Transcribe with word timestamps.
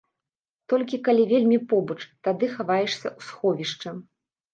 Толькі 0.71 0.97
калі 1.07 1.23
вельмі 1.33 1.59
побач, 1.73 1.97
тады 2.29 2.49
хаваешся 2.55 3.07
ў 3.17 3.27
сховішча. 3.29 3.89